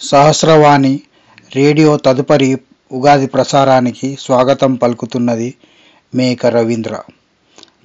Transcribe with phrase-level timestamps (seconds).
[0.00, 1.00] Sahasravani
[1.56, 2.58] radio తదుపరి
[2.92, 5.54] ఉగాది ప్రసారానికి స్వాగతం పలుకుతున్నది
[6.14, 7.00] మేక రవీంద్ర.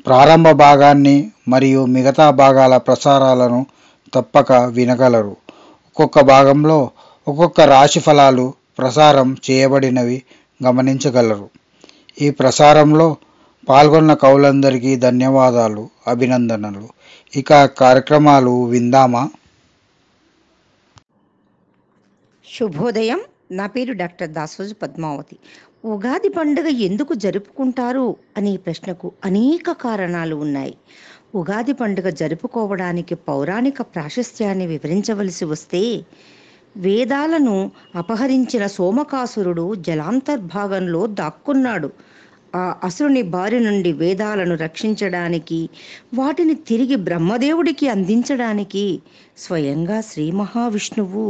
[0.05, 3.65] ప్రారంభ భాగాన్ని మరియు మిగతా భాగాల ప్రసారాలను
[4.13, 5.37] తప్పక వినగలరు.
[5.85, 6.89] ఒక్కొక్క భాగంలో
[7.27, 10.21] ఒక్కొక్క రాశి ఫలాలు ప్రసారం చేయబడినవి
[10.65, 11.49] గమనించగలరు.
[12.21, 13.15] ఈ ప్రసారంలో
[13.69, 16.87] పాల్గొన్న కవులందరికీ ధన్యవాదాలు అభినందనలు.
[17.35, 19.29] ఇక కార్యక్రమాలు విందామా?
[22.53, 23.19] శుభోదయం.
[23.51, 25.35] నా పేరు డాక్టర్ దాసోజు పద్మావతి.
[25.85, 30.75] ఉగాది పండుగ ఎందుకు జరుపుకుంటారు అనే ప్రశ్నకు అనేక కారణాలు ఉన్నాయి.
[31.35, 36.05] ఉగాది పండుగ జరుపుకోవడానికి పౌరాణిక ప్రాశస్త్యాన్ని వివరించవలసి వస్తే
[36.77, 41.89] వేదాలను అపహరించిన సోమకాసురుడు జలాంతర్భాగంలో దాక్కున్నాడు.
[42.55, 45.69] ఆ అసురుని బారి నుండి వేదాలను రక్షించడానికి
[46.13, 48.99] వాటిని తిరిగి బ్రహ్మదేవుడికి అందించడానికి
[49.37, 51.25] స్వయంగా శ్రీ మహావిష్ణువు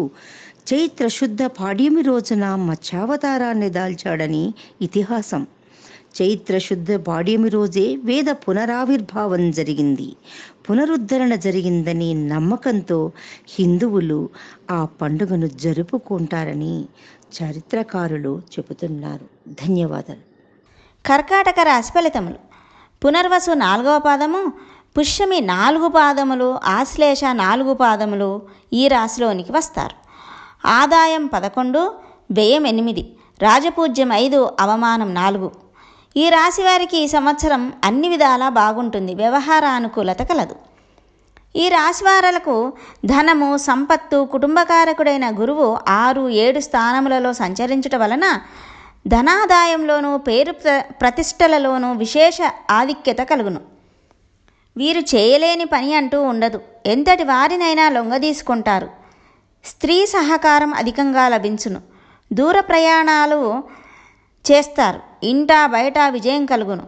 [0.68, 5.48] చైత్ర శుద్ధ పాడ్యమి రోజున మత్స్యావతారాన్ని దాల్చాడని ఇతిహాసం.
[6.22, 10.16] చైత్ర శుద్ధ పాడ్యమి రోజే వేద పునరావిర్భావం జరిగింది.
[10.70, 13.12] పునరుద్ధరణ జరిగిందని నమ్మకంతో
[13.50, 14.30] హిందువులు
[14.72, 16.86] ఆ పండుగను జరుపుకుంటారని
[17.38, 19.26] చరిత్రకారులు చెబుతున్నారు.
[19.48, 20.20] ధన్యవాదాలు.
[21.06, 22.36] కర్కాటక రాశి ఫలితములు.
[23.06, 24.54] పునర్వసు నాలుగవ పాదము
[24.98, 28.42] పుష్యమి నాలుగు పాదములు ఆశ్లేష నాలుగు పాదములు
[28.74, 30.01] ఈ రాశిలోనికి వస్తారు.
[30.66, 31.94] ఆదాయం పదకొండు
[32.32, 35.52] వ్యయం ఎనిమిది రాజపూజ్యం ఐదు అవమానం నాలుగు.
[36.18, 40.56] ఈ రాశి వారికి ఈ సంవత్సరం అన్ని విధాలా బాగుంటుంది వ్యవహార అనుకూలత కలదు.
[41.56, 42.74] ఈ రాశివారలకు
[43.06, 48.40] ధనము సంపత్తు కుటుంబకారకుడైన గురువు ఆరు ఏడు స్థానములలో సంచరించుట వలన
[49.08, 52.38] ధనాదాయంలోనూ పేరు ప్ర ప్రతిష్టలలోనూ విశేష
[52.72, 53.62] ఆధిక్యత కలుగును.
[54.78, 56.62] వీరు చేయలేని పని అంటూ ఉండదు.
[56.86, 59.01] ఎంతటి వారినైనా లొంగదీసుకుంటారు.
[59.66, 61.82] స్త్రీ సహకారం అధికంగా లభించును.
[62.34, 63.64] దూర ప్రయాణాలు
[64.52, 65.26] చేస్తారు.
[65.26, 66.88] ఇంటా బయట విజయం కలుగును.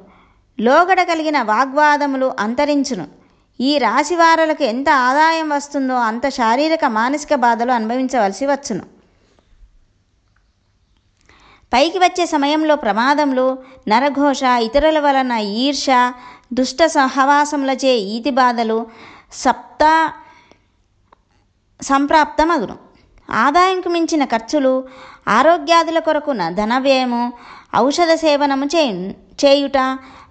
[0.60, 3.08] లోగడ కలిగిన వాగ్వాదములు అంతరించును.
[3.62, 8.94] ఈ రాశివారులకు ఎంత ఆదాయం వస్తుందో అంత శారీరక మానసిక బాధలు అనుభవించవలసి వచ్చును.
[11.73, 13.58] పైకి వచ్చే సమయంలో ప్రమాదములు
[13.88, 15.86] నరఘోష ఇతరుల వలన ఈర్ష
[16.54, 18.88] దుష్ట సహవాసములచే ఈతి బాధలు
[19.33, 20.14] సప్తా
[21.83, 22.76] సంప్రాప్తమగును.
[23.32, 24.83] ఆదాయంకు మించిన ఖర్చులు
[25.27, 27.33] ఆరోగ్యాదుల కొరకున ధన వ్యయము
[27.77, 29.14] ఔషధ సేవనము చేయు
[29.45, 29.77] చేయుట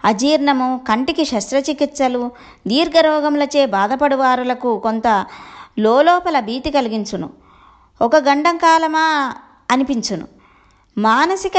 [0.04, 2.30] అజీర్ణము కంటికి శస్త్రచికిత్సలు
[2.66, 5.26] దీర్ఘరోగములచే బాధపడువారులకు కొంత
[5.78, 7.30] లోపల భీతి కలిగించును.
[8.02, 9.34] ఒక గండం కాలమా
[9.70, 10.28] అనిపించును.
[10.98, 11.58] మానసిక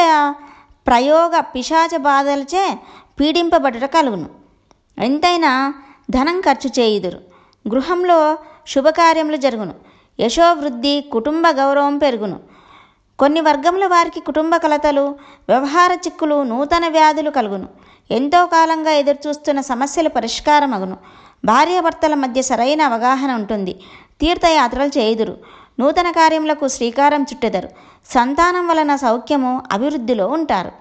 [0.88, 2.80] ప్రయోగ పిశాచ బాధలచే
[3.20, 4.30] పీడింపబడుట కలుగును.
[4.98, 5.74] ఎంతైనా
[6.10, 7.20] ధనం ఖర్చు చేయుదురు.
[7.68, 8.38] గృహంలో
[8.68, 9.74] శుభకార్యములు జరుగును.
[10.20, 12.40] యశోవృద్ధి కుటుంబ గౌరవం పెరుగును.
[13.20, 15.16] కొన్ని వర్గముల వారికి కుటుంబ కలతలు
[15.50, 17.68] వ్యవహార చిక్కులు నూతన వ్యాధులు కలుగును.
[18.12, 20.98] ఎంతో కాలంగా ఎదురుచూస్తున్న సమస్యలు పరిష్కారమగును.
[21.46, 23.74] భార్యాభర్తల మధ్య సరైన అవగాహన ఉంటుంది.
[24.22, 25.38] తీర్థయాత్రలు చేయుదురు.
[25.80, 27.70] నూతన కార్యములకు శ్రీకారం చుట్టెదరు.
[28.06, 30.72] సంతానం వలన సౌఖ్యము అభివృద్ధిలో ఉంటారు.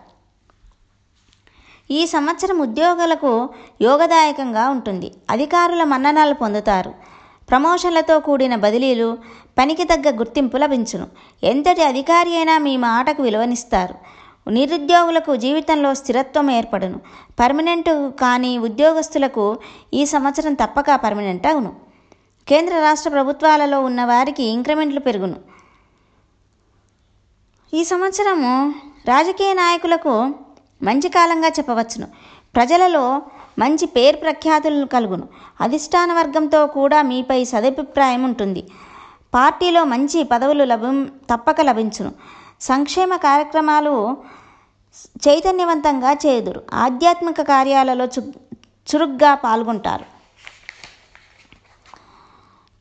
[1.91, 3.49] ఈ సంవత్సరం ఉద్యోగులకు
[3.83, 5.13] యోగదాయకంగా ఉంటుంది.
[5.31, 7.12] అధికారుల మన్ననాలు పొందుతారు.
[7.53, 9.09] ప్రమోషన్లతో కూడిన బదిలీలు
[9.59, 11.07] పనికి తగ్గ గుర్తింపు లభించును.
[11.51, 13.95] ఎంతటి అధికారి అయినా మీ మాటకు విలువనిస్తారు.
[14.57, 16.99] నిరుద్యోగులకు జీవితంలో స్థిరత్వం ఏర్పడును.
[17.41, 17.91] పర్మనెంట్
[18.23, 19.45] కానీ ఉద్యోగస్తులకు
[19.95, 21.73] ఈ సంవత్సరం తప్పక పర్మనెంట్ అగును
[22.49, 25.39] కేంద్ర రాష్ట్ర ప్రభుత్వాలలో ఉన్న వారికి ఇంక్రిమెంట్లు పెరుగును.
[27.73, 28.55] ఈ సంవత్సరము
[29.13, 30.15] రాజకీయ నాయకులకు
[30.89, 32.09] మంచి కాలంగా చెప్పవచ్చును.
[32.57, 33.05] ప్రజలలో
[33.59, 35.29] మంచి పేరు ప్రఖ్యాతులను కలుగును.
[35.61, 38.71] అధిష్టాన వర్గంతో కూడా మీపై సదభిప్రాయం ఉంటుంది.
[39.35, 42.13] పార్టీలో మంచి పదవులు లభం తప్పక లభించును.
[42.61, 44.17] సంక్షేమ కార్యక్రమాలు
[45.29, 48.33] చైతన్యవంతంగా చేయుదురు ఆధ్యాత్మిక కార్యాలలో చు
[48.91, 50.05] చురుగ్గా పాల్గొంటారు.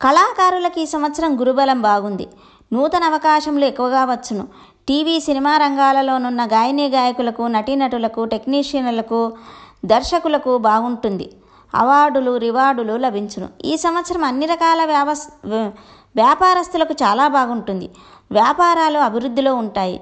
[0.02, 2.28] కళాకారులకు ఈ సంవత్సరం గురుబలం బాగుంది.
[2.72, 4.48] నూతన అవకాశములు ఎక్కువగా వచ్చును.
[4.88, 9.32] టీవీ సినిమా రంగాలలోనున్న గాయని గాయకులకు నటీనటులకు టెక్నీషియన్లకు
[9.84, 11.32] దర్శకులకు బాగుంటుంది.
[11.74, 13.48] అవార్డులు రివార్డులు లభించును.
[13.64, 15.28] ఈ సంవత్సరం అన్ని రకాల వ్యావస్
[16.16, 17.90] వ్యాపారస్తులకు చాలా బాగుంటుంది.
[18.32, 20.00] వ్యాపారాలు అభివృద్ధిలో ఉంటాయి.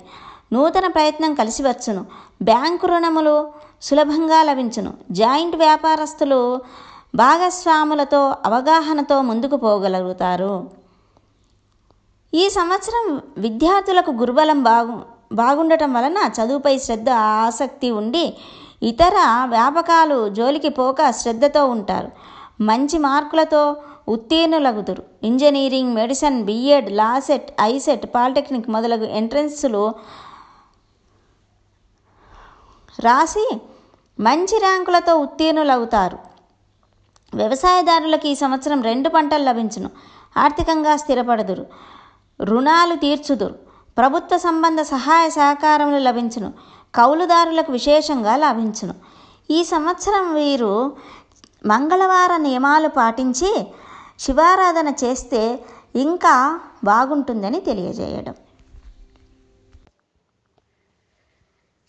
[0.52, 2.06] నూతన ప్రయత్నం కలిసి వచ్చును.
[2.42, 4.94] బ్యాంకు రుణములు సులభంగా లభించును.
[5.10, 6.60] జాయింట్ వ్యాపారస్తులు
[7.14, 10.70] భాగస్వాములతో అవగాహనతో ముందుకు పోగలుగుతారు.
[12.34, 15.00] ఈ సంవత్సరం విద్యార్థులకు గురుబలం బాగు
[15.32, 18.36] బాగుండటం వలన చదువుపై శ్రద్ధ ఆసక్తి ఉండి
[18.82, 22.08] ఇతర వ్యాపకాలు జోలికి పోక శ్రద్ధతో ఉంటారు.
[22.60, 23.76] మంచి మార్కులతో
[24.08, 25.02] ఉత్తీర్ణులగుదురు.
[25.22, 29.94] Engineering medicine B Ed LAWCET ICET polytechnic మొదలగు ఎంట్రన్స్లు
[33.00, 33.60] రాసి
[34.20, 36.18] మంచి ర్యాంకులతో ఉత్తీర్ణులవుతారు
[37.34, 39.90] వ్యవసాయదారులకు ఈ సంవత్సరం రెండు పంటలు లభించును.
[40.36, 41.66] ఆర్థికంగా స్థిరపడదురు.
[42.42, 43.54] రుణాలు తీర్చుదురు.
[43.98, 46.52] ప్రభుత్వ సంబంధ సహాయ సహకారములు లభించును.
[46.94, 48.94] కౌలుదారులకు విశేషంగా లభించును.
[49.50, 50.96] ఈ సంవత్సరం వీరు
[51.66, 53.66] మంగళవార నియమాలు పాటించి
[54.18, 55.64] శివారాధన చేస్తే
[55.96, 58.34] ఇంకా బాగుంటుందని తెలియజేయడం.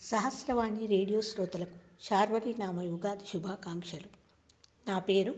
[0.02, 4.08] సహస్రవాణి రేడియో శ్రోతలకు శార్వరి నామ యుగాది శుభాకాంక్షలు.
[4.90, 5.34] నా పేరు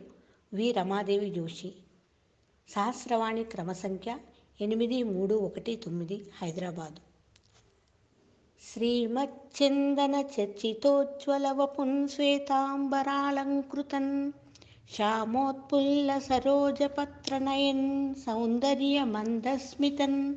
[0.55, 1.75] వి రమాదేవి జోషి.
[2.69, 4.17] సహస్రవాణి క్రమ సంఖ్య
[4.61, 7.14] ఎనిమిది మూడు ఒకటి తొమ్మిది హైదరాబాదు.
[8.67, 14.33] శ్రీమచ్చందన చర్చితోజ్వల వపున్ శ్వేతాంబరాలంకృతన్
[14.95, 20.35] శ్యామోత్పుల్ల సరోజపత్రనయన్ సౌందర్యమందస్మితన్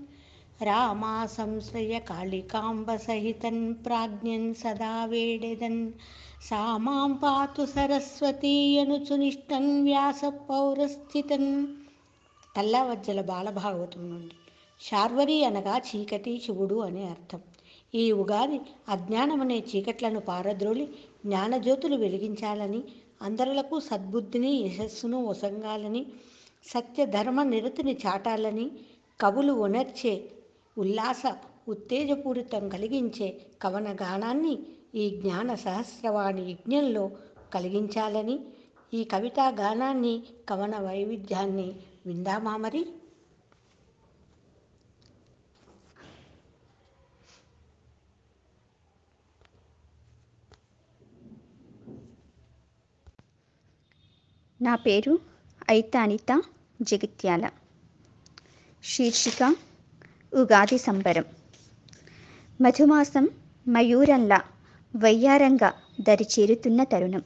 [0.62, 5.94] రామా సంశ్రయ కాళికాంబ సహితన్ ప్రాజ్ఞన్ సదా వేడెదన్
[6.42, 11.68] సామాం పాతు సరస్వతీయనుచునిష్టన్ వ్యాస పౌరస్థితన్
[12.56, 14.36] తల్లవజ్జల బాలభాగవతం నుండి.
[14.82, 17.40] శార్వరి అనగా చీకటి శివుడు అనే అర్థం.
[17.94, 18.58] ఈ ఉగాది
[18.88, 20.86] అజ్ఞానమనే చీకట్లను పారద్రోలి
[21.26, 22.82] జ్ఞానజ్యోతులు వెలిగించాలని
[23.22, 26.02] అందరులకు సద్బుద్ధిని యశస్సును ఒసంగాలని
[26.66, 28.66] సత్యధర్మ నిరతిని చాటాలని
[29.20, 30.14] కవులు ఉనర్చే
[30.78, 31.22] ఉల్లాస
[31.68, 33.28] ఉత్తేజపూరితం కలిగించే
[33.62, 34.54] కవన గానాన్ని
[34.96, 37.06] ఈ జ్ఞాన సహస్రవాణి యజ్ఞంలో
[37.54, 38.36] కలిగించాలని
[38.94, 40.14] ఈ కవితా గానాన్ని
[40.50, 41.68] కవన వైవిధ్యాన్ని
[42.06, 42.82] విందామా మరి?
[54.62, 55.20] నా పేరు
[55.72, 56.42] ఐతానిత
[56.82, 57.50] జగిత్యాల.
[58.84, 59.56] శీర్షిక
[60.34, 61.26] ఉగాది సంబరం.
[62.62, 63.30] మధుమాసం
[63.68, 64.42] మయూరంలా
[64.96, 67.24] వయ్యారంగా దరిచేరుతున్న తరుణం.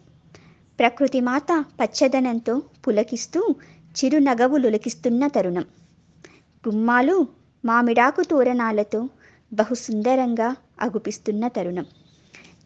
[0.79, 3.55] ప్రకృతి మాత పచ్చదనంతో పులకిస్తూ
[3.97, 5.65] చిరునగవులులకిస్తున్న తరుణం.
[6.67, 7.27] గుమ్మాలు
[7.65, 9.09] మామిడాకు తోరణాలతో
[9.53, 11.85] బహుసుందరంగా అగుపిస్తున్న తరుణం.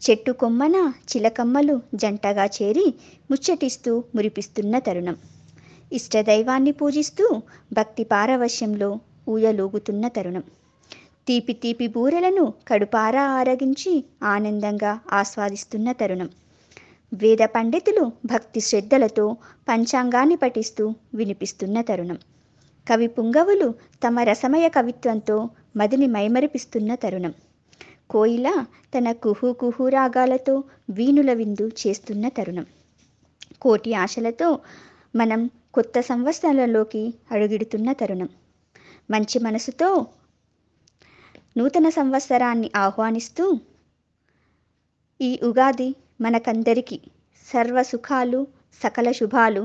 [0.02, 0.76] చెట్టు కొమ్మన
[1.10, 2.86] చిలకమ్మలు జంటగా చేరి
[3.30, 5.16] ముచ్చటిస్తూ మురిపిస్తున్న తరుణం.
[5.92, 8.98] ఇష్టదైవాన్ని పూజిస్తూ భక్తి పారవశ్యంలో
[9.28, 10.44] ఊయలూగుతున్న తరుణం.
[11.28, 16.30] తీపి తీపి బూరెలను కడుపారా ఆరగించి ఆనందంగా ఆస్వాదిస్తున్న తరుణం.
[17.12, 19.36] వేద పండితులు భక్తి శ్రద్ధలతో
[19.68, 22.18] పంచాంగాన్ని పఠిస్తూ వినిపిస్తున్న తరుణం.
[22.86, 25.36] కవి పుంగవులు తమ రసమయ కవిత్వంతో
[25.76, 27.34] మదిని మైమరిపిస్తున్న తరుణం.
[28.10, 28.48] కోయిల
[28.94, 32.66] తన కుహు కుహు రాగాలతో వీణుల విందు చేస్తున్న తరుణం.
[33.60, 34.58] కోటి ఆశలతో
[35.16, 38.28] మనం కొత్త సంవత్సరాలలోకి అడుగిడుతున్న తరుణం.
[39.10, 39.88] మంచి మనసుతో
[41.56, 43.44] నూతన సంవత్సరాన్ని ఆహ్వానిస్తూ
[45.20, 45.88] ఈ ఉగాది
[46.20, 47.00] మనకందరికీ
[47.46, 48.46] సర్వ సుఖాలు
[48.80, 49.62] సకల శుభాలు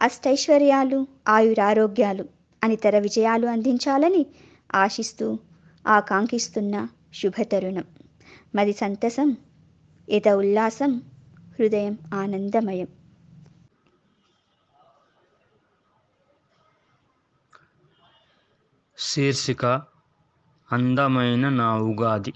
[0.00, 2.24] అష్టైశ్వర్యాలు ఆయురారోగ్యాలు
[2.62, 4.26] అనితర విజయాలు అందించాలని
[4.74, 5.26] ఆశిస్తూ
[5.86, 6.74] ఆకాంక్షిస్తున్న
[7.14, 7.84] శుభతరుణం.
[8.54, 9.36] మది సంతసం
[10.08, 11.02] ఇత ఉల్లాసం
[11.58, 12.86] హృదయం ఆనందమయం.
[18.98, 19.82] శీర్షిక
[20.72, 22.32] అందమైన నా ఉగాది.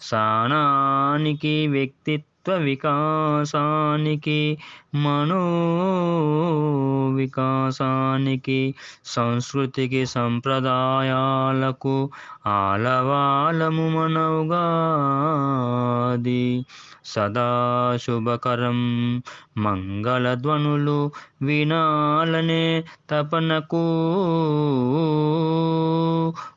[0.00, 4.58] సానానికి వ్యక్తిత్వ వికాసానికి
[4.94, 5.40] మనో
[7.16, 12.10] వికాసానికి సంస్కృతికి సంప్రదాయాలకు
[12.46, 16.64] ఆలవాలము మనవుగాది.
[17.04, 19.22] సదాశుభకరం
[19.58, 21.10] మంగళధ్వనులు
[21.42, 23.86] వినాలనే తపనకు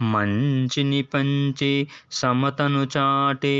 [0.05, 1.73] మంచిని పంచి
[2.11, 3.57] సమతను చాటి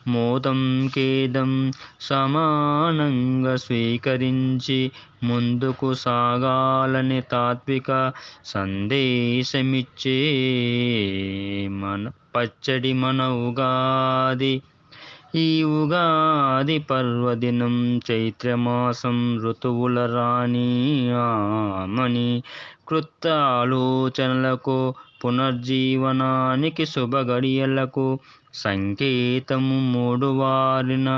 [0.09, 0.61] మోదం
[0.95, 1.53] ఖేదం
[2.01, 4.81] సమానంగా స్వీకరించి
[5.25, 7.91] ముందుకు సాగాలని తాత్విక
[8.45, 10.19] సందేశమిచ్చే
[11.77, 12.03] మన
[12.37, 14.55] పచ్చడి మన ఉగాది.
[15.37, 17.75] ఈ ఉగాది పర్వదినం
[18.07, 20.69] చైత్రమాసం ఋతువుల రాణి
[21.23, 22.29] ఆమని
[22.89, 23.25] కృత్త
[23.55, 24.77] ఆలోచనలకు
[25.21, 28.07] పునర్జీవనానికి శుభ గడియలకు
[28.57, 31.09] సంకేతము మూడు వారిన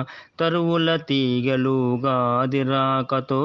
[0.41, 3.43] తరువుల తీగలు గాది రాకతో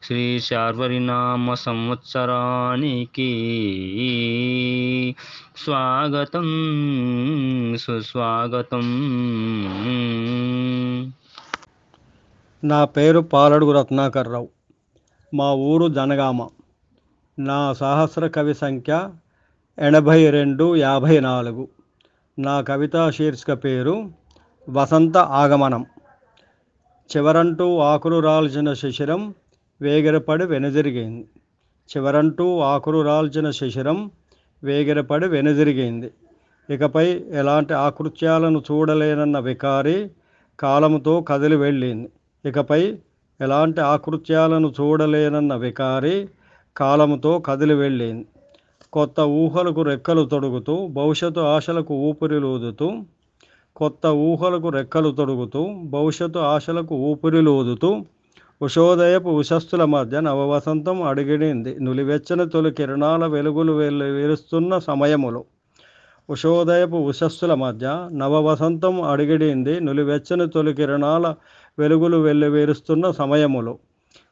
[0.03, 3.29] శ్రీ శార్వరినామ సంవత్సరానికి
[5.58, 6.46] స్వాగతం
[7.79, 8.81] సుస్వాగతం.
[12.63, 14.50] నా పేరు పాలడుగు రత్నాకర్ రావు
[15.34, 16.48] మా ఊరు జనగామ.
[17.39, 19.10] నా సహస్ర కవి సంఖ్య
[19.79, 21.67] ఎనభై రెండు యాభై నాలుగు
[22.39, 24.12] నా కవితా శీర్షిక పేరు
[24.69, 25.86] వసంత ఆగమనం.
[27.17, 29.36] చివరంటూ ఆకులు రాల్చిన శిశిరం
[29.81, 31.27] వేగిరపడి వెనుదిరిగింది.
[31.98, 34.12] చివరంటూ ఆకులు రాల్చిన శిశిరం
[34.63, 36.12] వేగిరపడి వెనుదిరిగింది.
[36.69, 40.12] ఇకపై ఎలాంటి ఆకృత్యాలను చూడలేనన్న వికారి
[40.59, 42.09] కాలముతో కదిలి వెళ్ళింది.
[42.50, 42.98] ఇకపై
[43.41, 46.29] ఎలాంటి ఆకృత్యాలను చూడలేనన్న వికారి
[46.77, 48.27] కాలముతో కదిలి వెళ్ళింది.
[48.93, 52.88] కొత్త ఊహలకు రెక్కలు తొడుగుతూ భవిష్యత్తు ఆశలకు ఊపిరిలూదుతూ
[53.75, 57.89] కొత్త ఊహలకు రెక్కలు తొడుగుతూ భవిష్యత్తు ఆశలకు ఊపిరిలూదుతూ
[58.62, 61.79] ఉషోదయపు ఉషస్సుల మధ్య నవవసంతం అడిగిడింది.
[61.79, 65.46] నులివెచ్చని తొలి కిరణాల వెలుగులు వెలు విరుస్తున్న సమయములో.
[66.29, 69.79] ఉషోదయపు ఉషస్సుల మధ్య నవవసంతం అడిగిడింది.
[69.79, 71.36] నులివెచ్చని తొలి కిరణాల
[71.79, 73.74] వెలుగులు వెల్లివేరుస్తున్న సమయములో.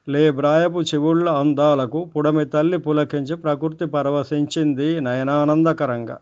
[0.09, 6.17] లేబ్రాయపు చెవుళ్ళ అందాలకు పుడమి తల్లి పులకించి ప్రకృతి పరవశించింది నయనానందకరంగా.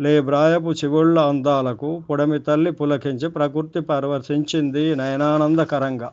[0.00, 6.12] లేబ్రాయపు చెవుళ్ళ అందాలకు పుడమి తల్లి పులకించి ప్రకృతి పరవశించింది నయనానందకరంగా.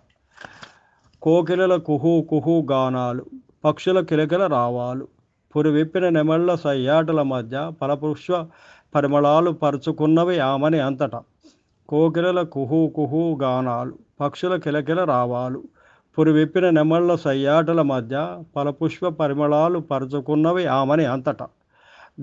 [1.22, 3.26] కోకిలల కుహు కుహు గానాలు
[3.66, 5.08] పక్షుల కిలకిల రావాలు
[5.56, 8.46] పురి విప్పిన నెమళ్ళ సయ్యాటల మధ్య పరపుష్ప
[8.96, 11.22] పరిమళాలు పరుచుకున్నవి ఆమని అంతటా.
[11.90, 15.64] కోకిలల కుహు కుహు గానాలు పక్షుల కిలకిల రావాలు
[16.18, 21.48] పురి విప్పిన నెమళ్ళ సయ్యాటల మధ్య ఫలపుష్ప పరిమళాలు పరుచుకున్నవి ఆమని అంతటా.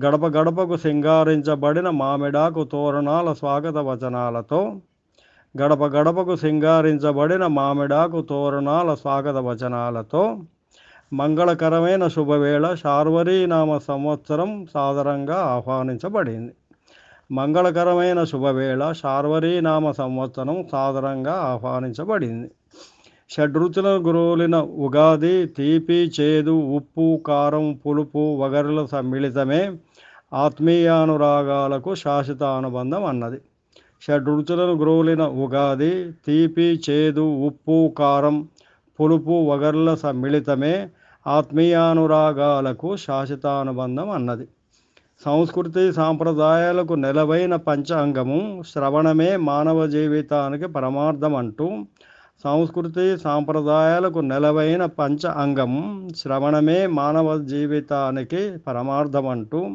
[0.05, 4.75] గడప గడపకు సింగారించబడిన మామిడాకు తోరణాల స్వాగత వచనాలతో
[5.61, 10.39] గడప గడపకు సింగారించబడిన మామిడాకు తోరణాల స్వాగత వచనాలతో
[11.13, 16.53] మంగళకరమైన శుభవేళ శార్వరీనామ సంవత్సరం సాదరంగా ఆహ్వానించబడింది.
[17.31, 22.51] మంగళకరమైన శుభవేళ శార్వరీనామ సంవత్సరం సాదరంగా ఆహ్వానించబడింది.
[23.29, 24.55] షడ్రుచుల గురువులిన
[24.85, 29.59] ఉగాది తీపి చేదు ఉప్పు కారం పులుపు వగరుల సమ్మిళితమే
[30.35, 33.39] ఆత్మీయానురాగాలకు శాశ్వత అనుబంధం అన్నది.
[34.01, 35.91] షడ్రుచులను గురువులిన ఉగాది
[36.27, 38.37] తీపి చేదు ఉప్పు కారం
[38.99, 40.73] పులుపు వగర్ల సమ్మిళితమే
[41.25, 44.45] ఆత్మీయానురాగాలకు శాశ్వతానుబంధం అన్నది.
[45.21, 48.39] సంస్కృతి సాంప్రదాయాలకు నెలవైన పంచాంగము
[48.73, 51.67] శ్రవణమే మానవ జీవితానికి పరమార్థం అంటూ
[52.43, 55.73] సంస్కృతి సాంప్రదాయాలకు నెలవైన పంచ అంగం
[56.17, 59.69] శ్రవణమే మానవ జీవితానికి పరమార్థం అంటూ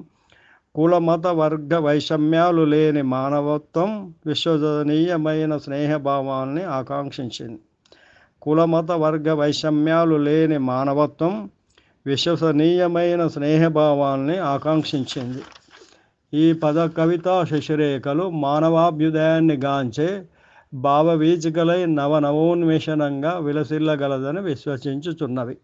[0.74, 7.58] కులమత వర్గ వైషమ్యాలు లేని మానవత్వం విశ్వసనీయమైన స్నేహభావాన్ని ఆకాంక్షించింది.
[8.42, 11.50] కులమత వర్గ వైషమ్యాలు లేని మానవత్వం
[12.06, 15.42] విశ్వసనీయమైన స్నేహభావాన్ని ఆకాంక్షించింది.
[16.34, 20.22] ఈ పద కవితా శశిరేఖలు మానవాభ్యుదయాన్ని గాంచే
[20.74, 25.56] భావవీచికలై నవనవోన్మేషణంగా విలసిల్లగలదని విశ్వసించుచున్నవి.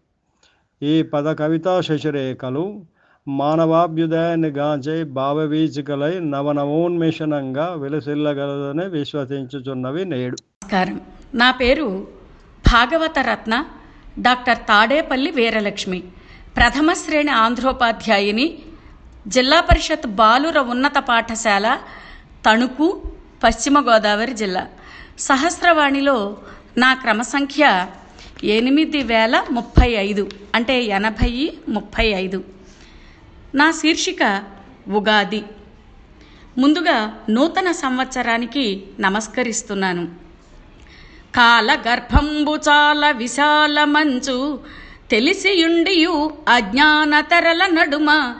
[0.83, 2.85] ఈ పద కవితా శశిరేఖలు
[3.27, 10.35] మానవాభ్యుదయాన్ని గాంచే భావవీచికలై నవనవోన్మేషణంగా విలసిల్లగలదని విశ్వసించుచున్నవి నేడు.
[10.35, 11.01] నమస్కారం.
[11.33, 12.07] నా పేరు
[12.73, 13.65] భాగవత రత్న
[14.19, 16.03] డాక్టర్ తాడేపల్లి వీరలక్ష్మి.
[16.57, 18.57] ప్రథమ శ్రేణి ఆంధ్రోపాధ్యాయుని
[19.27, 21.77] జిల్లా పరిషత్ బాలుర ఉన్నత పాఠశాల
[22.45, 23.01] తణుకు
[23.43, 24.67] పశ్చిమ గోదావరి జిల్లా.
[25.21, 26.37] సహస్రవాణిలో
[26.77, 27.87] నా క్రమ సంఖ్య
[28.43, 32.43] ఎనిమిది వేల ముప్పై ఐదు అంటే ఎనభై ముప్పై ఐదు.
[33.55, 34.43] నా శీర్షిక
[34.87, 35.43] ఉగాది.
[36.57, 40.07] ముందుగా నూతన సంవత్సరానికి నమస్కరిస్తున్నాను.
[41.35, 44.59] కాల గర్భంబు చాలా విశాల మంచు
[45.11, 48.35] తెలిసియుండియు అజ్ఞాన తెరల నడుమ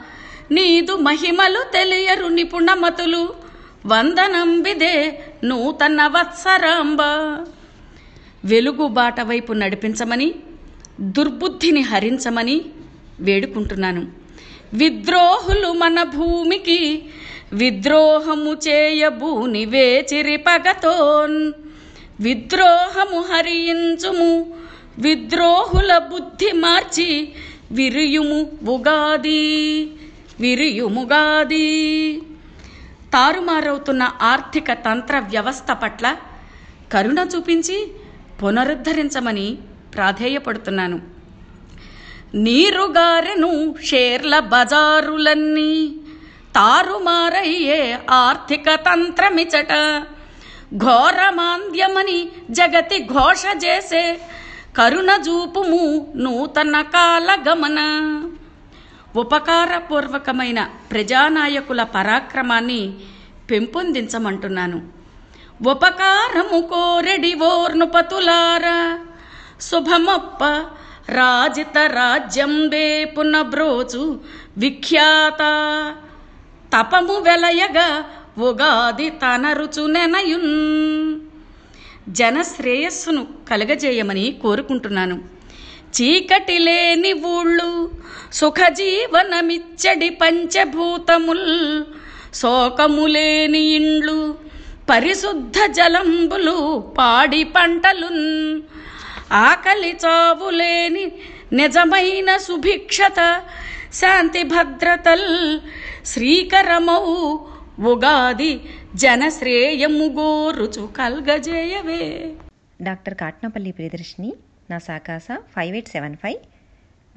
[0.50, 3.34] నీదు మహిమలు తెలియరు నిపుణమతులు
[3.86, 7.02] వందనంబిదే నూతన వత్సరాంబ
[8.44, 10.34] వెలుగుబాట వైపు నడిపించమని
[11.00, 12.60] దుర్బుద్ధిని హరించమని
[13.20, 14.06] వేడుకుంటున్నాను.
[14.74, 17.04] విద్రోహులు మన భూమికి
[17.52, 21.52] విద్రోహము చేయబూని వేచిరి పగతోన్.
[22.20, 24.54] విద్రోహము హరించుము
[24.98, 27.28] విద్రోహుల బుద్ధి మార్చి
[27.72, 29.90] విరియుము ఉగాది
[30.40, 31.66] విరియుముగాది
[33.14, 36.16] తారుమారవుతున్న ఆర్థిక తంత్ర వ్యవస్థ పట్ల
[36.92, 37.78] కరుణ చూపించి
[38.42, 39.58] పునరుద్ధరించమని
[39.94, 40.98] ప్రాధేయపడుతున్నాను.
[42.34, 45.72] నీరుగారెను షేర్ల బజారులన్నీ
[46.54, 49.72] తారుమారయ్యే ఆర్థిక తంత్రమిచట
[50.76, 52.18] ఘోరమాంద్యమని
[52.50, 54.04] జగతి ఘోష చేసే
[54.76, 57.80] కరుణ చూపుము నూతన కాల గమన
[59.16, 62.94] ఉపకారపూర్వకమైన ప్రజానాయకుల పరాక్రమాన్ని
[63.50, 64.82] పెంపొందించమంటున్నాను.
[65.68, 68.98] ఉపకారము కోరెడి ఓర్నుపతులారా
[69.60, 70.44] శుభమొప్ప
[71.08, 74.20] రాజిత రాజ్యం వేపున బ్రోచు
[74.58, 75.38] విఖ్యాత.
[76.76, 78.04] తపము వెలయగా
[78.38, 81.20] ఉగాది తన రుచునెనయున్
[82.08, 85.41] జన శ్రేయస్సును కలగజేయమని కోరుకుంటున్నాను.
[85.96, 87.70] చీకటి లేని ఊళ్ళు
[88.32, 91.48] సుఖజీవనమిచ్చడి పంచభూతముల్
[92.34, 94.18] శోకములేని ఇండ్లు
[94.90, 96.58] పరిశుద్ధ జలంబులు
[96.98, 98.24] పాడి పంటలున్
[99.42, 101.04] ఆకలి చావులేని
[101.52, 103.20] నిజమైన సుభిక్షత
[103.92, 105.28] శాంతి భద్రతల్
[106.04, 107.02] శ్రీకరమౌ
[107.84, 108.52] ఉగాది
[108.94, 112.02] జనశ్రేయము గోరుచు కల్గజేయవే.
[112.82, 114.30] డాక్టర్ కాట్నపల్లి ప్రియదర్శిని
[114.70, 116.40] నా సాకాస ఫైవ్ ఎయిట్ సెవెన్ ఫైవ్.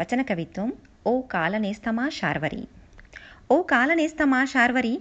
[0.01, 0.73] వచన కవిత్వం
[1.07, 2.67] ఓ కాలనేస్తమా శార్వరి.
[3.51, 4.93] ఓ కాలనేస్తమా శార్వరి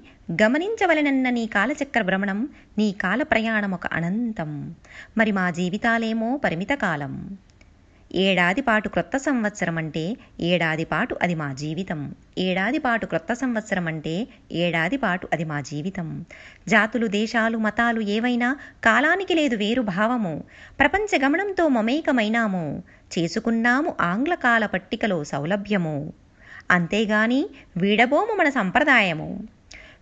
[0.42, 4.74] గమనించవలనన్న నీ కాలచక్ర భ్రమణం నీ కాల ప్రయాణం ఒక అనంతం.
[5.18, 7.14] మరి మా జీవితాలేమో పరిమిత కాలం
[8.14, 12.14] ఏడాది పాటు క్రొత్త సంవత్సరం అంటే ఏడాది పాటు అది మా జీవితం.
[12.38, 16.24] ఏడాది పాటు క్రొత్త సంవత్సరం అంటే ఏడాది పాటు అది మా జీవితం.
[16.68, 20.44] జాతులు దేశాలు మతాలు ఏవైనా కాలానికి లేదు వేరు భావము.
[20.80, 22.82] ప్రపంచ గమనంతో మమేకమైనాము.
[23.18, 26.12] చేసుకున్నాము ఆంగ్ల కాల పట్టికలో సౌలభ్యము.
[26.70, 27.46] అంతేగాని
[27.76, 29.48] వీడబోము మన సంప్రదాయము.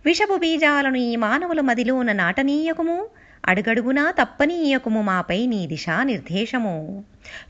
[0.05, 3.07] విషపు బీజాలను ఈ మానవుల మదిలోన నాటనీయకుము.
[3.45, 7.03] అడుగడుగునా తప్పనీయకుము మాపై నీ దిశానిర్దేశము.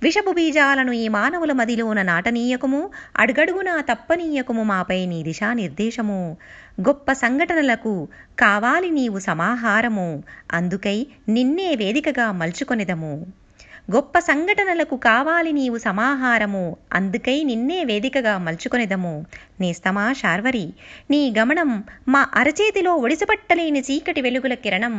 [0.04, 6.38] విషపు బీజాలను ఈ మానవుల మదిలోన నాటనీయకము అడుగడుగునా తప్పనీయకము మాపై నీ దిశానిర్దేశము.
[6.82, 8.08] గొప్ప సంఘటనలకు
[8.40, 13.26] కావాలి నీవు సమాహారము అందుకై నిన్నే వేదికగా మలుచుకొనిదము.
[13.92, 19.26] గొప్ప సంఘటనలకు కావాలి నీవు సమాహారము అందుకై నిన్నే వేదికగా మలుచుకొనిదము.
[19.60, 20.74] నేస్తమా శార్వరి
[21.12, 24.96] నీ గమనం మా అరచేతిలో ఒడిసిపట్టలేని చీకటి వెలుగుల కిరణం.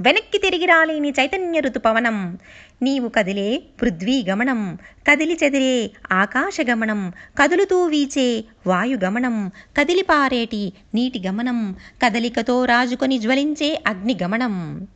[0.00, 2.38] వెనక్కి తిరిగి రాలేని చైతన్య ఋతుపవనం
[2.82, 4.78] నీవు కదిలే పృథ్వీ గమనం
[5.08, 14.88] కదిలి చెదిరే ఆకాశగమనం కదులుతూ వీచే వాయుగమనం కదిలిపారేటి నీటి గమనం కదలికతో రాజుకొని జ్వలించే అగ్నిగమనం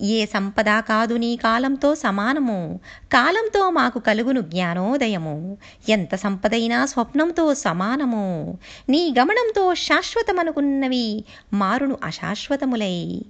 [0.00, 2.80] ఏ సంపద కాదు నీ కాలంతో సమానము
[3.12, 5.58] కాలంతో మాకు కలుగును జ్ఞానోదయము.
[5.88, 8.58] ఎంత సంపదైనా స్వప్నంతో సమానము
[8.88, 13.22] నీ గమనంతో శాశ్వతమనుకున్నవి మారును అశాశ్వతములై.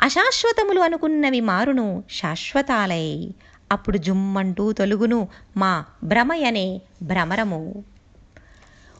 [0.00, 3.30] అశాశ్వతములు అనుకున్నవి మారును శాశ్వతాలై.
[3.72, 7.84] అప్పుడు జుమ్మంటూ తొలుగును మా భ్రమయనే భ్రమరము.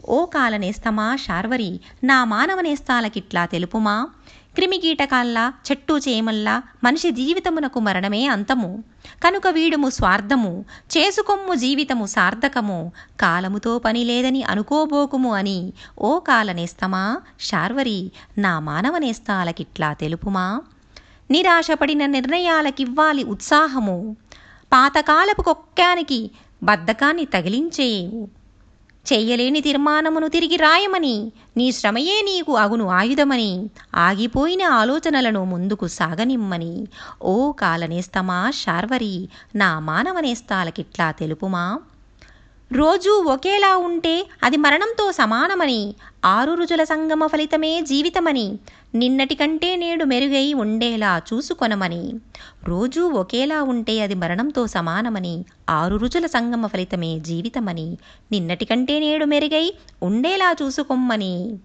[0.08, 4.08] ఓ కాలనేస్తమా శార్వరి నా మానవనేస్తాలకిట్లా తెలుపుమా?
[4.54, 8.84] క్రిమికీటకాల్లా చెట్టు చేమల్లా మనిషి జీవితమునకు మరణమే అంతము.
[9.24, 12.92] కనుక వీడుము స్వార్థము చేసుకొమ్ము జీవితము సార్థకము.
[13.20, 20.60] కాలముతో పని లేదని అనుకోబోకుము అని ఓ కాలనేస్తమా శార్వరి నా మానవనేస్తాలకిట్లా తెలుపుమా?
[21.32, 23.96] నిరాశపడిన నిర్ణయాలకివ్వాలి ఉత్సాహము.
[24.72, 26.20] పాతకాలపు కొక్కానికి
[26.62, 28.28] బద్ధకాన్ని తగిలించేవు
[29.06, 33.50] చెయ్యలేని తీర్మానమును తిరిగి రాయమని నీ శ్రమయే నీకు అగును ఆయుధమని
[33.94, 36.74] ఆగిపోయిన ఆలోచనలను ముందుకు సాగనిమ్మని.
[37.22, 41.64] ఓ కాలనేస్తమా శార్వరి నా మానవనేస్తాలకిట్లా తెలుపుమా?
[42.72, 48.58] రోజూ ఒకేలా ఉంటే అది మరణంతో సమానమని ఆరు రుజుల సంగమ ఫలితమే జీవితమని
[48.94, 52.12] నిన్నటి కంటే నేడు మెరుగై ఉండేలా చూసుకొనమని.
[52.64, 57.98] రోజూ ఒకేలా ఉంటే అది మరణంతో సమానమని ఆరు రుచుల సంగమ ఫలితమే జీవితమని
[58.32, 61.58] నిన్నటి కంటే నేడు మెరుగై ఉండేలా చూసుకోమ్మని.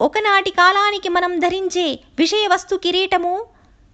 [0.00, 3.46] ఒకనాటి కాలానికి మనం ధరించే విషయ వస్తు కిరీటము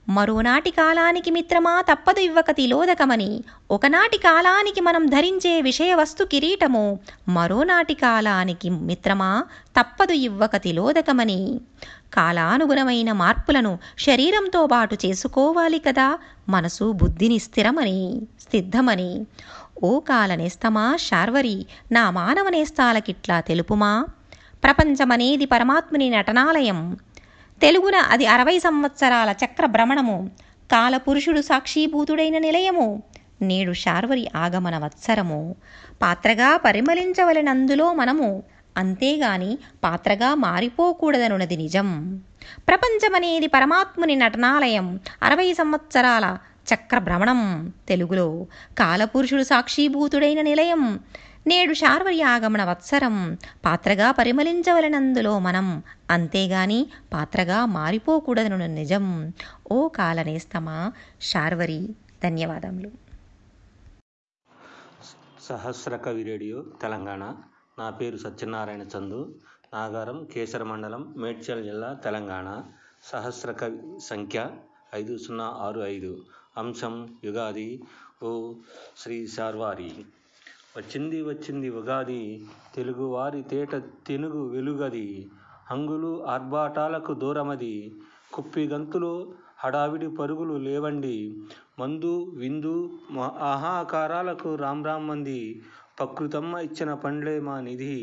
[0.08, 8.70] మరోనాటి కాలానికి మిత్రమా తప్పదు ఇవ్వక తిలోదకమని ఒకనాటి కాలానికి మనం ధరించే విషయ వస్తు కిరీటము మరోనాటి కాలానికి
[8.70, 9.44] మిత్రమా
[9.76, 11.60] తప్పదు ఇవ్వక తిలోదకమని
[12.12, 17.98] కాలానుగుణమైన మార్పులను శరీరంతో పాటు చేసుకోవాలి కదా మనసు బుద్ధిని స్థిరమని
[18.40, 19.10] స్థిద్ధమని
[19.82, 23.92] ఓ కాలనేస్తమా శార్వరి నా మానవనేస్తాలకిట్లా తెలుపుమా?
[24.62, 26.78] ప్రపంచమనేది పరమాత్ముని నటనాలయం
[27.64, 30.30] తెలుగున అది అరవై సంవత్సరాల చక్ర భ్రమణము.
[30.72, 33.02] కాలపురుషుడు సాక్షీభూతుడైన నిలయము.
[33.42, 35.56] నేడు శార్వరి ఆగమన వత్సరము.
[36.02, 38.42] పాత్రగా పరిమళించవలనందులో మనము.
[38.76, 42.20] అంతేగాని పాత్రగా మారిపోకూడదనున్నది నిజం.
[42.68, 45.00] ప్రపంచమనేది పరమాత్ముని నటనాలయం.
[45.22, 46.38] అరవై సంవత్సరాల
[46.74, 47.72] చక్ర భ్రమణం.
[47.88, 48.46] తెలుగులో
[48.78, 51.00] కాలపురుషుడు సాక్షీభూతుడైన నిలయం.
[51.46, 53.38] నేడు శార్వరి ఆగమన వత్సరం.
[53.64, 55.82] పాత్రగా పరిమళించవలనందులో మనం.
[56.10, 59.32] అంతేగాని పాత్రగా మారిపోకూడదను నిజం.
[59.72, 61.88] ఓ కాలనేస్తమా శార్వరి
[62.24, 62.90] ధన్యవాదములు.
[65.42, 67.34] సహస్ర కవి రేడియో తెలంగాణ.
[67.78, 69.34] నా పేరు సత్యనారాయణ చందు.
[69.74, 72.62] నాగారం కేసర మండలం మేడ్చల్ జిల్లా తెలంగాణ.
[73.04, 74.50] సహస్ర కవి సంఖ్య
[74.94, 76.24] ఐదు సున్నా ఆరు ఐదు.
[76.56, 77.82] అంశం యుగాది.
[78.22, 78.52] ఓ
[78.98, 80.04] శ్రీ శార్వారి.
[80.76, 82.22] వచ్చింది వచ్చింది ఉగాది
[82.74, 85.28] తెలుగువారి తేట తెనుగు వెలుగది.
[85.70, 87.74] హంగులు ఆర్భాటాలకు దూరమది.
[88.32, 89.12] కుప్పి గంతులు
[89.58, 91.16] హడావిడి పరుగులు లేవండి.
[91.78, 92.74] మందు విందు
[93.52, 95.38] ఆహాకారాలకు రామ్ రామ్ మంది
[95.98, 97.98] ప్రకృతమ్మ ఇచ్చిన పండ్లే మా నిధి.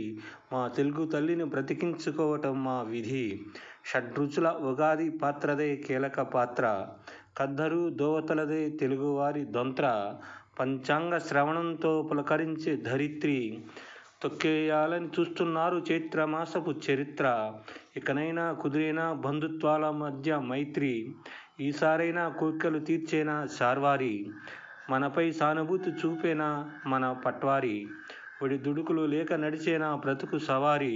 [0.54, 3.26] మా తెలుగు తల్లిని బ్రతికించుకోవటం మా విధి.
[3.86, 6.66] షడ్రుచుల ఉగాది పాత్రదే కీలక పాత్ర.
[7.38, 9.86] కద్దరు దోవతలదే తెలుగువారి దొంత్ర.
[10.60, 13.38] పంచాంగ శ్రవణంతో పులకరించే ధరిత్రి
[14.22, 17.26] తొక్కేయాలని చూస్తున్నారు చైత్రమాసపు చరిత్ర.
[17.98, 20.94] ఇకనైనా కుదిరైనా బంధుత్వాల మధ్య మైత్రి?
[21.62, 24.14] ఈసారైనా కోరికలు తీర్చేనా శార్వారి?
[24.90, 26.50] మనపై సానుభూతి చూపేనా
[26.88, 27.88] మన పట్వారి?
[28.42, 30.96] ఒడి దుడుకులు లేక నడిచేనా బ్రతుకు సవారి?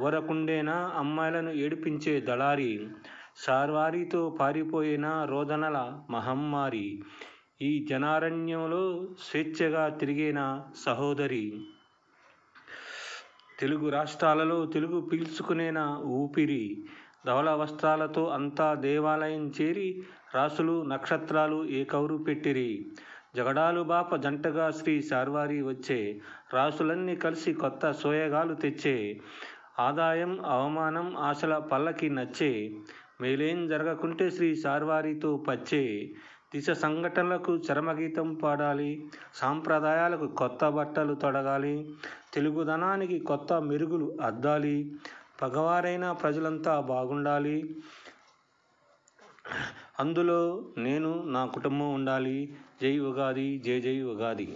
[0.00, 2.72] వరకుండేనా అమ్మాయిలను ఏడిపించే దళారి?
[3.46, 5.78] శార్వారితో పారిపోయిన రోదనల
[6.10, 6.86] మహమ్మారి?
[7.62, 11.44] ఈ జనారణ్యంలో స్వేచ్ఛగా తిరిగిన సహోదరి
[13.60, 16.84] తెలుగు రాష్ట్రాలలో తెలుగు పీల్చుకునేన ఊపిరి.
[17.26, 20.02] ధవల వస్త్రాలతో అంతా దేవాలయం చేరి
[20.34, 22.92] రాసులు నక్షత్రాలు ఏ కౌరు పెట్టిరి.
[23.36, 26.20] జగడాలు బాప జంటగా శ్రీ శార్వారి వచ్చే.
[26.54, 29.20] రాసులన్నీ కలిసి కొత్త సోయగాలు తెచ్చే.
[29.78, 32.52] ఆదాయం అవమానం ఆశల పల్లకి నచ్చే.
[33.20, 36.14] మేలేం జరగకుంటే శ్రీ శార్వారితో పచ్చే.
[36.54, 38.90] దిశ సంఘటనలకు చరమగీతం పాడాలి
[39.40, 41.76] సాంప్రదాయాలకు కొత్త బట్టలు తొడగాలి
[42.34, 44.76] తెలుగుదనానికి కొత్త మెరుగులు అద్దాలి
[45.40, 47.56] పగవారైన ప్రజలంతా బాగుండాలి
[50.00, 50.40] అందులో
[50.78, 52.36] నేను నా కుటుంబం ఉండాలి.
[52.82, 54.46] జై ఉగాది జై జై ఉగాది.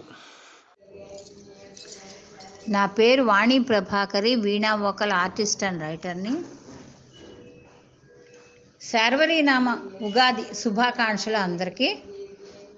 [2.75, 6.33] నా పేరు Vani Prabhakari veena vocal artist and రైటర్ని.
[8.91, 9.69] శార్వరీనామ
[10.01, 11.87] ఉగాది శుభాకాంక్షలు అందరికీ.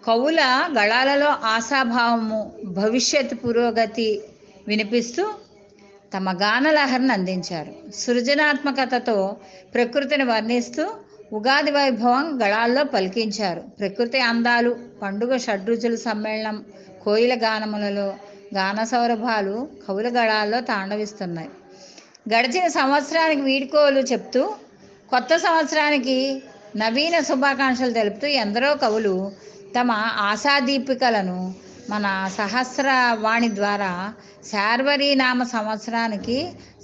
[0.07, 0.41] కవుల
[0.79, 4.21] గళాలలో ఆశాభావము భవిష్యత్ పురోగతి
[4.67, 5.23] వినిపిస్తూ
[6.13, 7.73] తమ గానలహరిని అందించారు.
[7.95, 9.35] సృజనాత్మకతతో
[9.73, 10.83] ప్రకృతిని వర్ణిస్తూ
[11.33, 13.61] ఉగాది వైభవం గళాల్లో పలికించారు.
[13.79, 16.65] ప్రకృతి అందాలు పండుగ షడ్రుచుల సమ్మేళనం
[17.03, 18.07] కోయిల గానములలో
[18.55, 21.49] గాన సౌరభాలు కవుల గళాల్లో తాండవిస్తున్నాయి.
[22.33, 24.41] గడిచిన సంవత్సరానికి వీడ్కోలు చెప్తూ
[25.09, 26.15] కొత్త సంవత్సరానికి
[26.77, 29.13] నవీన శుభాకాంక్షలు తెలుపుతూ ఎందరో కవులు
[29.75, 29.91] తమ
[30.29, 31.53] ఆశాదీపికలను
[31.89, 32.05] మన
[32.37, 33.91] సహస్రవాణి ద్వారా
[34.51, 36.37] శార్వరీనామ సంవత్సరానికి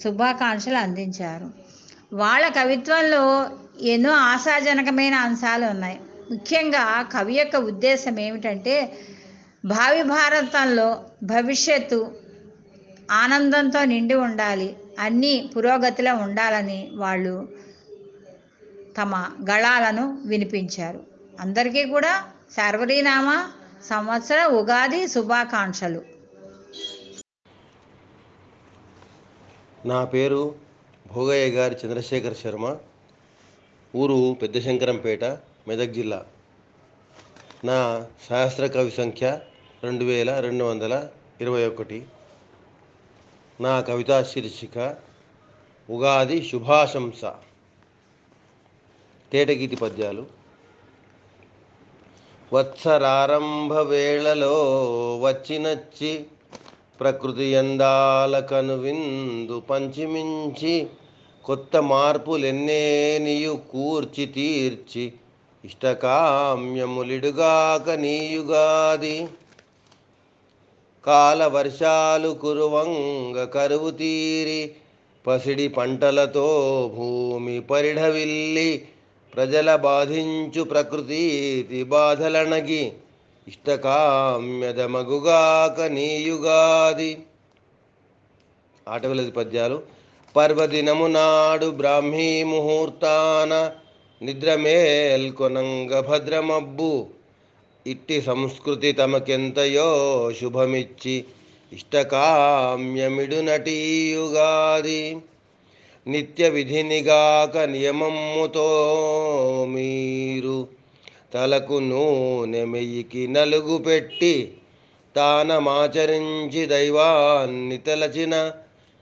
[0.03, 1.47] శుభాకాంక్షలు అందించారు.
[2.13, 3.23] వాళ్ళ కవిత్వంలో
[3.93, 5.97] ఎన్నో ఆశాజనకమైన అంశాలు ఉన్నాయి.
[6.31, 6.83] ముఖ్యంగా
[7.13, 8.75] కవి యొక్క ఉద్దేశం ఏమిటంటే
[9.65, 10.87] భావి భారతంలో
[11.23, 11.99] భవిష్యత్తు
[13.11, 17.35] ఆనందంతో నిండి ఉండాలి అన్నీ పురోగతిలో ఉండాలని వాళ్ళు
[18.97, 21.03] తమ గళాలను వినిపించారు.
[21.39, 23.51] అందరికీ కూడా శార్వరీనామ
[23.89, 26.01] సంవత్సర ఉగాది శుభాకాంక్షలు.
[29.85, 30.55] నా పేరు
[31.13, 32.77] భోగయ్య గారి చంద్రశేఖర్ శర్మ.
[33.95, 35.23] ఊరు పెద్ద శంకరంపేట
[35.67, 36.25] మెదక్ జిల్లా.
[37.65, 39.39] నా సహస్ర కవి సంఖ్య
[39.83, 41.07] రెండు వేల రెండు వందల
[41.41, 42.05] ఇరవై ఒకటి.
[43.61, 44.95] నా కవితా శీర్షిక
[45.89, 47.25] ఉగాది శుభాశంస.
[49.33, 50.25] తేటగీతి పద్యాలు.
[52.53, 54.55] వత్సరారంభ వేళలో
[55.21, 56.25] వచ్చినచ్చి
[56.99, 60.87] ప్రకృతి అందాల కనువిందు పంచిమించి
[61.43, 65.13] కొత్త మార్పులెన్నేనియు కూర్చి తీర్చి
[65.65, 69.27] ఇష్టకామ్యములిడుగాక నీయుగాది.
[71.05, 74.71] కాల వర్షాలు కురువంగ కరువు తీరి
[75.27, 78.87] పసిడి పంటలతో భూమి పరిఢవిల్లి
[79.35, 82.91] ప్రజల బాధించు ప్రకృతి బాధలనగి
[83.47, 87.17] ఇష్టకామ్యదమగుగాక నీయుగాది.
[88.87, 89.81] ఆటవిలది పద్యాలు
[90.35, 93.71] పర్వదినము నాడు బ్రాహ్మీ ముహూర్తాన
[94.21, 97.07] నిద్రమేల్కొనంగ భద్రమబ్బు
[97.87, 101.25] ఇట్టి సంస్కృతి తమకెంతయో శుభమిచ్చి
[101.73, 105.17] ఇష్టకామ్యమిడు నటీయుగాది.
[106.05, 108.67] నిత్య విధినిగాక నియమమ్ముతో
[109.67, 110.69] మీరు
[111.33, 114.57] తలకు నూనె మెయ్యికి నలుగు పెట్టి
[115.15, 118.51] తానమాచరించి దైవాన్ని తలచిన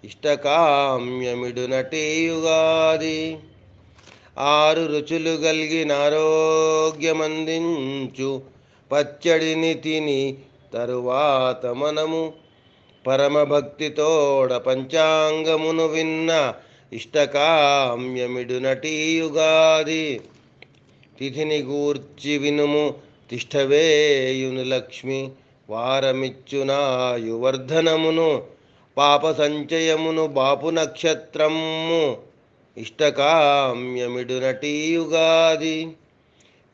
[0.03, 3.39] ఇష్టకామ్యమిడు నటీయుగాది
[4.53, 8.41] ఆరు రుచులు కలిగిన ఆరోగ్యమందించు
[8.91, 10.37] పచ్చడిని తిని
[10.73, 12.33] తరువాత మనము
[13.05, 16.53] పరమభక్తితోడ పంచాంగమును విన్న
[16.93, 20.21] ఇష్టకామ్యమిడు నటీయుగాది
[21.19, 22.93] తిథిని గూర్చి వినుము
[23.29, 25.29] తిష్టవేయును లక్ష్మి
[25.69, 28.43] వారమిచ్చునాయువర్ధనమును
[28.97, 32.17] పాప సంచయమును బాపు నక్షత్రము.
[32.77, 35.87] ఇష్టకామ్యమిడు నటీయుగాది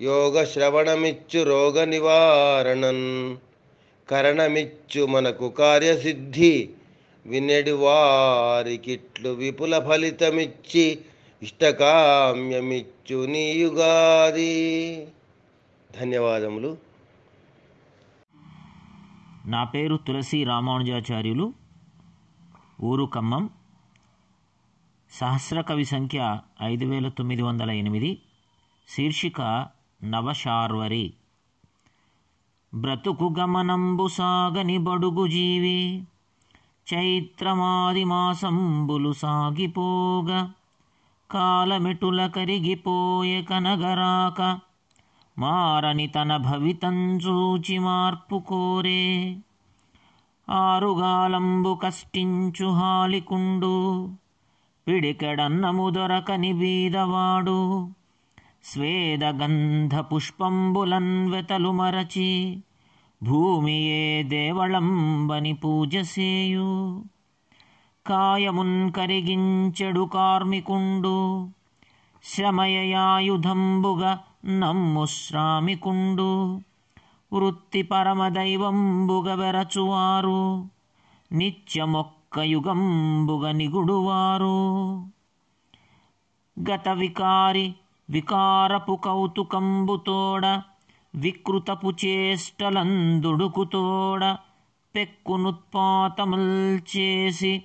[0.02, 3.36] యోగ శ్రవణమిచ్చు రోగ నివారణన్
[4.10, 6.70] కరణమిచ్చు మనకు కార్యసిద్ధి.
[7.26, 11.02] వినడి వారికిట్లు విపుల ఫలితమిచ్చి
[11.44, 15.08] ఇష్టకామ్యమిచ్చు నీయుగాది.
[16.00, 16.78] ధన్యవాదములు.
[19.46, 21.54] నా పేరు తులసి రామానుజాచార్యులు.
[22.84, 23.50] ఊరు ఖమ్మం.
[25.12, 28.22] సహస్ర కవి సంఖ్య ఐదు వేల తొమ్మిది వందల ఎనిమిది.
[28.90, 29.68] శీర్షిక
[30.04, 31.14] నవశార్వరి.
[32.76, 36.04] బ్రతుకు గమనంబు సాగని బడుగు జీవి.
[36.94, 40.52] చైత్రమాదిమాసంబులు సాగిపోగా.
[41.32, 44.60] కాలమెటుల కరిగిపోయే కనగరాక.
[45.40, 49.38] మారని తన భవితం చూచి మార్పు కోరే.
[50.50, 54.10] ఆరుగాలంబు కష్టించు హాలికుండు.
[54.88, 57.90] పిడికెడన్నము దొరకని బీదవాడు.
[58.64, 62.64] స్వేదగంధ పుష్పంబులన్ వెతలు మరచి
[63.24, 67.04] భూమియే దేవళంబని పూజసేయు.
[68.08, 71.50] కాయమున్ కరిగించెడు కార్మికుండు.
[72.24, 76.62] శ్రమయయాయుధంబుగ నమ్ము శ్రామికుండు.
[77.34, 80.70] వృత్తి పరమదైవంబుగ వెరచువారు.
[81.32, 84.96] నిత్యమొక్క యుగంబుగ నిగుడువారు.
[86.72, 87.76] గత వికారి
[88.10, 90.62] వికారపు కౌతుకంబుతోడ
[91.16, 94.38] వికృతపు చేష్టలందుడుకుతోడ
[94.96, 97.64] పెక్కునుత్పాతముల్ చేసి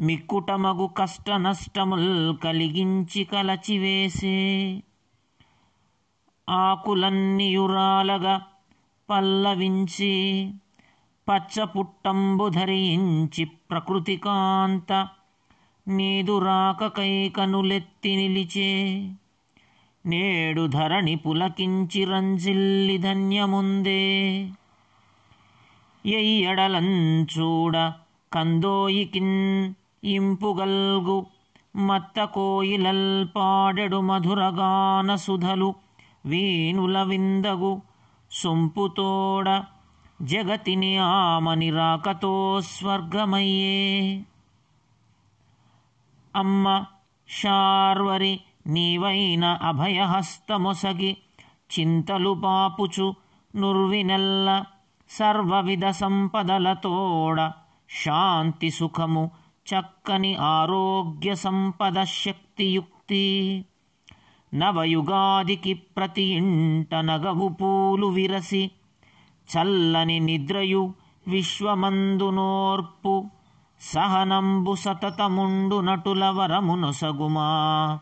[0.00, 4.82] మిక్కుటమగు కష్ట నష్టముల్ కలిగించి కలచివేసే.
[6.48, 8.42] ఆకులన్నియురాలగా
[9.08, 10.50] పల్లవించి
[11.28, 15.08] పచ్చపుట్టంబు ధరించి ప్రకృతి కాంత
[15.86, 19.02] కైకనులెత్తి కనులెత్తి నిలిచే.
[20.06, 24.40] నేడు ధరణి పులకించి రంజిల్లి ధన్యముందే.
[26.06, 27.92] ఎయ్యడలంచూడ
[28.32, 31.26] కందోయికిన్ ఇంపుగల్గు
[31.76, 35.74] మత్త కోయిలల్ పాడెడు మధురగాన సుధలు
[36.26, 37.80] వీణుల విందగు
[38.30, 39.62] సొంపుతోడ
[40.22, 44.20] జగతిని ఆమని రాకతో స్వర్గమయ్యే.
[46.36, 46.84] అమ్మ
[47.28, 51.16] శార్వరి నీవైన అభయహస్తముసగి
[51.78, 53.14] చింతలు పాపుచు
[53.56, 54.64] నుర్వినెల్ల
[55.10, 57.50] సర్వవిధ సంపదలతోడ
[58.04, 59.30] శాంతి సుఖము
[59.68, 63.64] చక్కని ఆరోగ్య సంపద శక్తియుక్తి.
[64.54, 68.70] నవయుగాదికి ప్రతి ఇంట నగవు పూలు విరసి
[69.58, 70.94] చల్లని నిద్రయు
[71.28, 73.24] విశ్వమందునోర్పు
[73.80, 78.00] సహనంబు సతతముండు నటుల వరమునొసగుమా.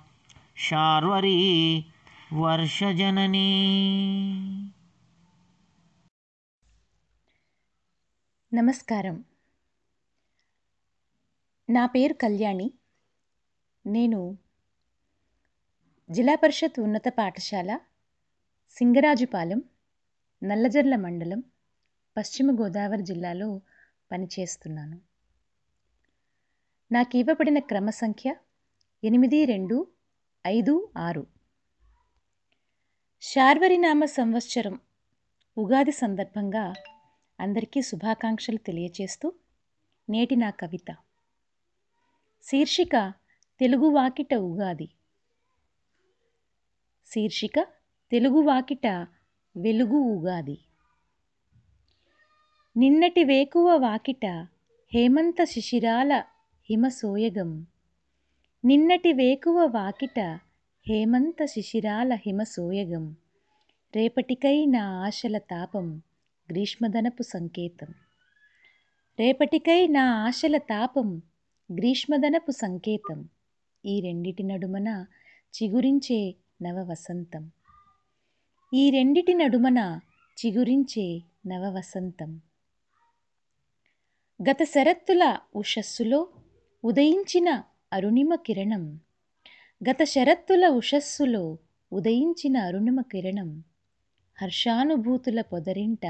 [0.68, 1.85] శార్వరీ
[2.33, 3.49] వర్షజననీ.
[8.55, 9.25] నమస్కారం.
[11.70, 12.70] నా పేరు కళ్యాణి.
[13.87, 14.38] నేను
[16.11, 17.79] జిల్లా పరిషత్ ఉన్నత పాఠశాల
[18.70, 19.62] సింగరాజుపాలెం
[20.44, 21.42] నల్లజర్ల మండలం
[22.16, 23.61] పశ్చిమ గోదావరి జిల్లాలో
[24.12, 25.01] పనిచేస్తున్నాను.
[26.92, 28.37] నాకు ఇవ్వబడిన క్రమ సంఖ్య
[29.05, 29.87] ఎనిమిది రెండు
[30.46, 31.26] ఐదు ఆరు.
[33.22, 34.81] శార్వరినామ సంవత్సరం
[35.59, 36.74] ఉగాది సందర్భంగా
[37.40, 39.33] అందరికీ శుభాకాంక్షలు తెలియచేస్తూ
[40.11, 40.96] నేటి నా కవిత.
[42.42, 43.12] శీర్షిక
[43.61, 44.88] తెలుగు వాకిట ఉగాది.
[47.07, 47.61] శీర్షిక
[48.11, 48.87] తెలుగు వాకిట
[49.57, 50.59] వెలుగు ఉగాది.
[52.76, 54.26] నిన్నటి వేకువ వాకిట
[54.94, 56.22] హేమంత శిశిరాల
[56.70, 57.66] హిమసోయగం.
[58.64, 60.20] నిన్నటి వేకువ వాకిట
[60.87, 63.16] హేమంత శిశిరాల హిమసోయగం
[63.96, 66.03] రేపటికై నా ఆశల తాపం
[66.51, 67.94] గ్రీష్మదనపు సంకేతం.
[69.18, 71.23] రేపటికై నా ఆశల తాపం
[71.73, 73.29] గ్రీష్మదనపు సంకేతం.
[73.85, 75.07] ఈ రెండిటి నడుమన
[75.55, 77.51] చిగురించే నవ వసంతం
[78.75, 80.01] ఈ రెండిటి నడుమన
[80.38, 82.40] చిగురించే నవ వసంతం
[84.42, 86.29] గత శరత్తుల ఉషస్సులో
[86.85, 89.00] ఉదయించిన అరుణిమ కిరణం.
[89.90, 91.59] గత శరత్తుల ఉషస్సులో
[91.92, 93.62] ఉదయించిన అరుణిమ కిరణం
[94.42, 96.07] హర్షానుభూతుల పొదరింట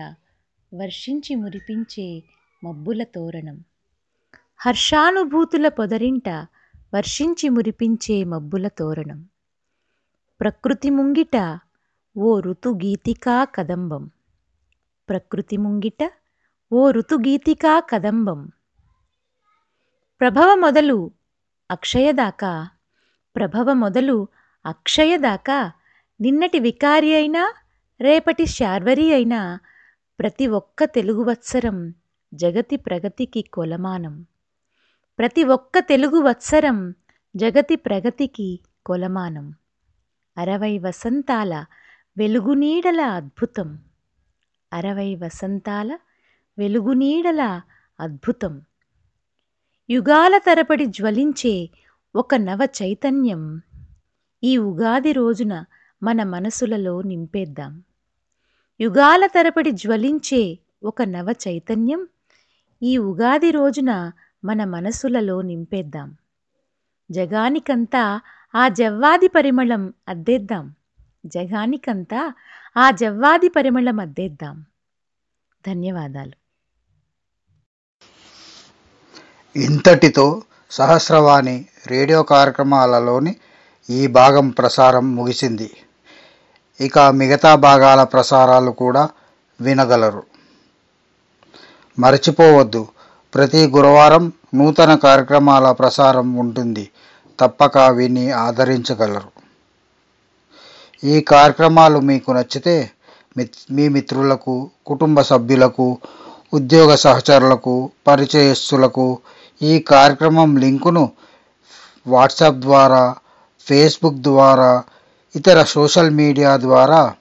[0.74, 2.22] వర్షించి మురిపించే
[2.64, 3.64] మబ్బుల తోరణం.
[4.56, 6.28] హర్షానుభూతుల పొదరింట
[6.94, 9.28] వర్షించి మురిపించే మబ్బుల తోరణం.
[10.40, 11.58] ప్రకృతి ముంగిట
[12.16, 14.10] ఓ ఋతుగీతికా కదంబం.
[15.08, 16.10] ప్రకృతి ముంగిట
[16.72, 18.50] ఓ ఋతుగీతికా కదంబం.
[20.20, 21.19] ప్రభవ మొదలు
[21.70, 22.68] అక్షయదాకా.
[23.36, 24.28] ప్రభవ మొదలు
[24.66, 25.72] అక్షయదాకా
[26.20, 27.54] నిన్నటి వికారి అయినా
[28.00, 29.58] రేపటి శార్వరి అయినా
[30.18, 31.94] ప్రతి ఒక్క తెలుగు వత్సరం
[32.34, 34.26] జగతి ప్రగతికి కొలమానం.
[35.18, 36.94] ప్రతి ఒక్క తెలుగు వత్సరం
[37.36, 39.54] జగతి ప్రగతికి కొలమానం.
[40.38, 41.64] అరవై వసంతాల
[42.18, 43.78] వెలుగునీడల అద్భుతం.
[44.72, 45.98] అరవై వసంతాల
[46.58, 47.60] వెలుగునీడల
[48.00, 48.62] అద్భుతం.
[49.90, 51.70] యుగాల తరబడి జ్వలించే
[52.16, 53.60] ఒక నవ చైతన్యం
[54.44, 55.64] ఈ ఉగాది రోజున
[56.02, 57.82] మన మనసులలో నింపేద్దాం.
[58.80, 62.06] యుగాల తరబడి జ్వలించే ఒక నవ చైతన్యం
[62.82, 64.12] ఈ ఉగాది రోజున
[64.44, 66.16] మన మనసులలో నింపేద్దాం.
[67.10, 68.20] జగానికంతా
[68.54, 70.74] ఆ జవ్వాది పరిమళం అద్దేద్దాం.
[71.26, 72.32] జగానికంతా
[72.76, 74.64] ఆ జవ్వాది పరిమళం అద్దేద్దాం.
[75.66, 76.39] ధన్యవాదాలు.
[79.56, 83.36] ఇంతటితో సహస్రవాణి రేడియో కార్యక్రమాలలోని
[83.90, 85.76] ఈ భాగం ప్రసారం ముగిసింది.
[86.80, 89.08] ఇక మిగతా భాగాల ప్రసారాలు కూడా
[89.60, 90.22] వినగలరు.
[91.98, 92.88] మర్చిపోవద్దు.
[93.34, 96.90] ప్రతి గురువారం నూతన కార్యక్రమాల ప్రసారం ఉంటుంది.
[97.40, 99.40] తప్పక విని ఆదరించగలరు.
[101.06, 102.90] ఈ కార్యక్రమాలు మీకు నచ్చితే
[103.36, 105.98] మిత్- మీ మిత్రులకు కుటుంబ సభ్యులకు
[106.54, 109.18] ఉద్యోగ సహచరులకు పరిచయస్తులకు
[109.62, 111.12] ఈ కార్యక్రమం లింకును
[112.06, 113.14] వాట్సాప్ ద్వారా
[113.66, 114.84] ఫేస్బుక్ ద్వారా
[115.36, 117.14] ఇతర సోషల్ మీడియా ద్వారా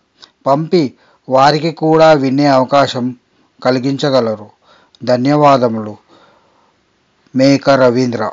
[0.46, 0.94] పంపి
[1.30, 3.16] వారికి కూడా వినే అవకాశం
[3.64, 4.50] కలిగించగలరు.
[5.04, 5.98] ధన్యవాదములు.
[7.36, 8.32] మేక రవీంద్ర.